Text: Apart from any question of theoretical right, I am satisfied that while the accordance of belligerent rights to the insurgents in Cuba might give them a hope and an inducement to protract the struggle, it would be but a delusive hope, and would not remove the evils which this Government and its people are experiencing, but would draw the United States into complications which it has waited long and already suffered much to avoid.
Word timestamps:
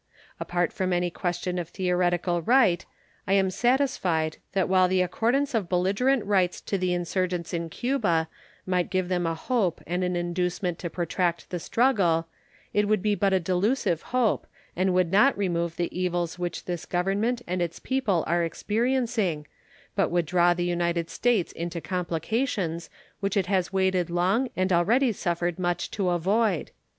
Apart 0.39 0.73
from 0.73 0.93
any 0.93 1.11
question 1.11 1.59
of 1.59 1.69
theoretical 1.69 2.41
right, 2.41 2.87
I 3.27 3.33
am 3.33 3.51
satisfied 3.51 4.37
that 4.53 4.67
while 4.67 4.87
the 4.87 5.03
accordance 5.03 5.53
of 5.53 5.69
belligerent 5.69 6.25
rights 6.25 6.59
to 6.61 6.79
the 6.79 6.91
insurgents 6.91 7.53
in 7.53 7.69
Cuba 7.69 8.27
might 8.65 8.89
give 8.89 9.09
them 9.09 9.27
a 9.27 9.35
hope 9.35 9.79
and 9.85 10.03
an 10.03 10.15
inducement 10.15 10.79
to 10.79 10.89
protract 10.89 11.51
the 11.51 11.59
struggle, 11.59 12.27
it 12.73 12.87
would 12.87 13.03
be 13.03 13.13
but 13.13 13.31
a 13.31 13.39
delusive 13.39 14.01
hope, 14.09 14.47
and 14.75 14.95
would 14.95 15.11
not 15.11 15.37
remove 15.37 15.75
the 15.75 15.95
evils 15.95 16.39
which 16.39 16.65
this 16.65 16.87
Government 16.87 17.43
and 17.45 17.61
its 17.61 17.77
people 17.77 18.23
are 18.25 18.43
experiencing, 18.43 19.45
but 19.95 20.09
would 20.09 20.25
draw 20.25 20.55
the 20.55 20.65
United 20.65 21.11
States 21.11 21.51
into 21.51 21.79
complications 21.79 22.89
which 23.19 23.37
it 23.37 23.45
has 23.45 23.71
waited 23.71 24.09
long 24.09 24.49
and 24.55 24.73
already 24.73 25.11
suffered 25.11 25.59
much 25.59 25.91
to 25.91 26.09
avoid. 26.09 26.71